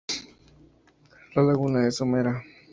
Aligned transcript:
La 1.35 1.43
laguna 1.43 1.87
es 1.87 1.97
somera. 1.97 2.41